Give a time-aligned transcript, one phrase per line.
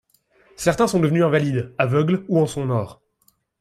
[0.57, 3.03] Certains sont devenus invalides, aveugles ou en sont morts.